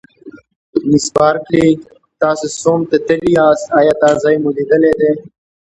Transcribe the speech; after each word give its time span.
مس 0.89 1.05
بارکلي: 1.15 1.67
تاسي 2.19 2.47
سوم 2.61 2.79
ته 2.89 2.97
تللي 3.05 3.29
یاست، 3.37 3.65
ایا 3.79 3.93
دا 4.01 4.09
ځای 4.23 4.35
مو 4.43 4.49
لیدلی 4.55 4.93
دی؟ 4.99 5.11